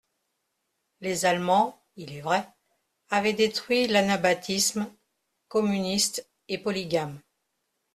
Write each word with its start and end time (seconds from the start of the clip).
Les 1.01 1.25
Allemands, 1.25 1.79
il 1.95 2.11
est 2.15 2.21
vrai, 2.21 2.49
avaient 3.11 3.33
détruit 3.35 3.85
l'anabaptisme 3.85 4.87
(communiste 5.47 6.27
et 6.47 6.57
polygame). 6.57 7.21